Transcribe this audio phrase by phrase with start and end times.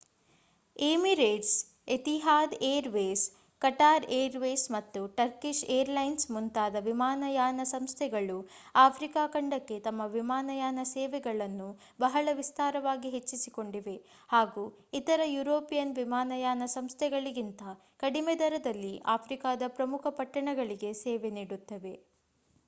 [0.75, 1.57] Emirates
[1.87, 3.25] Etihad airways
[3.61, 8.37] Qatar airways ಮತ್ತು Turkish airlines ಮುಂತಾದ ವಿಮಾನಯಾನ ಸಂಸ್ಥೆಗಳು
[8.75, 11.69] ಆಫ್ರಿಕಾ ಖಂಡಕ್ಕೆ ತಮ್ಮ ವಿಮಾನಯಾನ ಸೇವೆಗಳನ್ನು
[11.99, 13.95] ಬಹಳ ವಿಸ್ತಾರವಾಗಿ ಹೆಚ್ಚಿಸಿಕೊಂಡಿವೆ
[14.29, 14.63] ಹಾಗೂ
[14.93, 17.61] ಇತರ ಯುರೋಪಿಯನ್ ವಿಮಾನಯಾನ ಸಂಸ್ಥೆಗಳಿಗಿಂತ
[17.99, 21.95] ಕಡಿಮೆ ದರಗಳಲ್ಲಿ ಆಫ್ರಿಕಾದ ಪ್ರಮುಖ ಪಟ್ಟಣಗಳಿಗೆ ಸೇವೆ ನೀಡುತ್ತಿವೆ